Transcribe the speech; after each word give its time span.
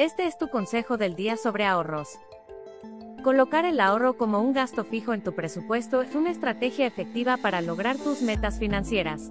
Este 0.00 0.26
es 0.26 0.38
tu 0.38 0.48
consejo 0.48 0.96
del 0.96 1.14
día 1.14 1.36
sobre 1.36 1.66
ahorros. 1.66 2.18
Colocar 3.22 3.66
el 3.66 3.80
ahorro 3.80 4.16
como 4.16 4.40
un 4.40 4.54
gasto 4.54 4.82
fijo 4.82 5.12
en 5.12 5.22
tu 5.22 5.34
presupuesto 5.34 6.00
es 6.00 6.14
una 6.14 6.30
estrategia 6.30 6.86
efectiva 6.86 7.36
para 7.36 7.60
lograr 7.60 7.98
tus 7.98 8.22
metas 8.22 8.58
financieras. 8.58 9.30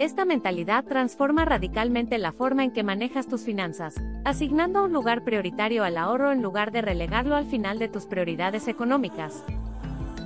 Esta 0.00 0.24
mentalidad 0.24 0.84
transforma 0.84 1.44
radicalmente 1.44 2.18
la 2.18 2.32
forma 2.32 2.64
en 2.64 2.72
que 2.72 2.82
manejas 2.82 3.28
tus 3.28 3.42
finanzas, 3.42 4.02
asignando 4.24 4.82
un 4.82 4.92
lugar 4.92 5.22
prioritario 5.22 5.84
al 5.84 5.96
ahorro 5.96 6.32
en 6.32 6.42
lugar 6.42 6.72
de 6.72 6.82
relegarlo 6.82 7.36
al 7.36 7.46
final 7.46 7.78
de 7.78 7.86
tus 7.86 8.06
prioridades 8.06 8.66
económicas. 8.66 9.44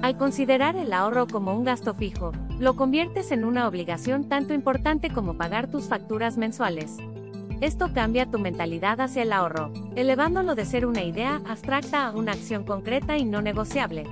Al 0.00 0.16
considerar 0.16 0.76
el 0.76 0.94
ahorro 0.94 1.26
como 1.26 1.54
un 1.54 1.64
gasto 1.64 1.92
fijo, 1.92 2.32
lo 2.58 2.74
conviertes 2.74 3.32
en 3.32 3.44
una 3.44 3.68
obligación 3.68 4.30
tanto 4.30 4.54
importante 4.54 5.10
como 5.10 5.36
pagar 5.36 5.70
tus 5.70 5.88
facturas 5.88 6.38
mensuales. 6.38 6.96
Esto 7.60 7.92
cambia 7.92 8.26
tu 8.26 8.38
mentalidad 8.38 9.00
hacia 9.00 9.22
el 9.22 9.32
ahorro, 9.32 9.72
elevándolo 9.96 10.54
de 10.54 10.64
ser 10.64 10.86
una 10.86 11.02
idea 11.02 11.40
abstracta 11.46 12.06
a 12.06 12.12
una 12.12 12.32
acción 12.32 12.64
concreta 12.64 13.16
y 13.16 13.24
no 13.24 13.42
negociable. 13.42 14.06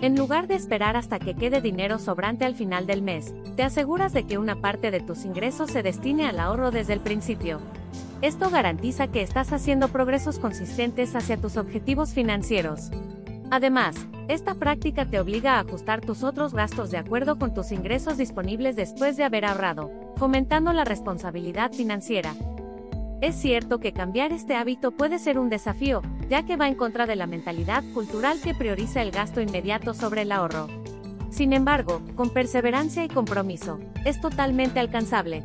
En 0.00 0.16
lugar 0.16 0.48
de 0.48 0.54
esperar 0.54 0.96
hasta 0.96 1.18
que 1.18 1.34
quede 1.34 1.60
dinero 1.60 1.98
sobrante 1.98 2.44
al 2.44 2.54
final 2.54 2.86
del 2.86 3.02
mes, 3.02 3.34
te 3.56 3.62
aseguras 3.62 4.12
de 4.12 4.24
que 4.24 4.38
una 4.38 4.56
parte 4.56 4.90
de 4.90 5.00
tus 5.00 5.24
ingresos 5.24 5.70
se 5.70 5.82
destine 5.82 6.26
al 6.26 6.40
ahorro 6.40 6.70
desde 6.70 6.92
el 6.92 7.00
principio. 7.00 7.60
Esto 8.20 8.50
garantiza 8.50 9.08
que 9.08 9.22
estás 9.22 9.52
haciendo 9.52 9.88
progresos 9.88 10.38
consistentes 10.38 11.14
hacia 11.14 11.36
tus 11.36 11.56
objetivos 11.56 12.14
financieros. 12.14 12.90
Además, 13.50 13.94
esta 14.28 14.54
práctica 14.54 15.04
te 15.04 15.20
obliga 15.20 15.56
a 15.56 15.60
ajustar 15.60 16.00
tus 16.00 16.22
otros 16.22 16.54
gastos 16.54 16.90
de 16.90 16.98
acuerdo 16.98 17.38
con 17.38 17.52
tus 17.52 17.70
ingresos 17.70 18.16
disponibles 18.16 18.76
después 18.76 19.16
de 19.16 19.24
haber 19.24 19.44
ahorrado, 19.44 19.90
fomentando 20.16 20.72
la 20.72 20.84
responsabilidad 20.84 21.72
financiera. 21.72 22.34
Es 23.22 23.36
cierto 23.36 23.78
que 23.78 23.92
cambiar 23.92 24.32
este 24.32 24.56
hábito 24.56 24.90
puede 24.90 25.20
ser 25.20 25.38
un 25.38 25.48
desafío, 25.48 26.02
ya 26.28 26.42
que 26.42 26.56
va 26.56 26.66
en 26.66 26.74
contra 26.74 27.06
de 27.06 27.14
la 27.14 27.28
mentalidad 27.28 27.84
cultural 27.94 28.40
que 28.40 28.52
prioriza 28.52 29.00
el 29.00 29.12
gasto 29.12 29.40
inmediato 29.40 29.94
sobre 29.94 30.22
el 30.22 30.32
ahorro. 30.32 30.66
Sin 31.30 31.52
embargo, 31.52 32.02
con 32.16 32.30
perseverancia 32.30 33.04
y 33.04 33.08
compromiso, 33.08 33.78
es 34.04 34.20
totalmente 34.20 34.80
alcanzable. 34.80 35.44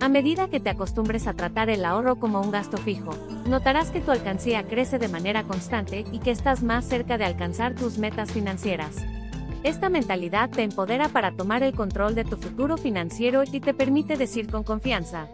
A 0.00 0.08
medida 0.08 0.48
que 0.48 0.60
te 0.60 0.70
acostumbres 0.70 1.26
a 1.26 1.34
tratar 1.34 1.68
el 1.68 1.84
ahorro 1.84 2.16
como 2.16 2.40
un 2.40 2.50
gasto 2.50 2.78
fijo, 2.78 3.10
notarás 3.46 3.90
que 3.90 4.00
tu 4.00 4.12
alcancía 4.12 4.66
crece 4.66 4.98
de 4.98 5.08
manera 5.08 5.42
constante 5.42 6.06
y 6.10 6.20
que 6.20 6.30
estás 6.30 6.62
más 6.62 6.86
cerca 6.86 7.18
de 7.18 7.26
alcanzar 7.26 7.74
tus 7.74 7.98
metas 7.98 8.32
financieras. 8.32 8.96
Esta 9.62 9.90
mentalidad 9.90 10.48
te 10.48 10.62
empodera 10.62 11.10
para 11.10 11.32
tomar 11.32 11.62
el 11.64 11.74
control 11.74 12.14
de 12.14 12.24
tu 12.24 12.38
futuro 12.38 12.78
financiero 12.78 13.42
y 13.44 13.60
te 13.60 13.74
permite 13.74 14.16
decir 14.16 14.50
con 14.50 14.64
confianza, 14.64 15.28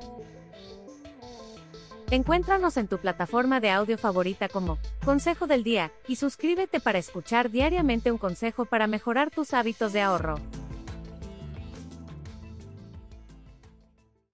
Encuéntranos 2.11 2.77
en 2.77 2.87
tu 2.87 2.99
plataforma 2.99 3.59
de 3.59 3.71
audio 3.71 3.99
favorita 3.99 4.49
como 4.49 4.79
Consejo 5.05 5.49
del 5.49 5.65
Día 5.65 5.91
y 6.07 6.17
suscríbete 6.17 6.79
para 6.79 7.01
escuchar 7.01 7.51
diariamente 7.51 8.13
un 8.13 8.19
consejo 8.19 8.65
para 8.65 8.87
mejorar 8.87 9.31
tus 9.31 9.53
hábitos 9.53 9.93
de 9.93 10.03
ahorro. 10.03 10.37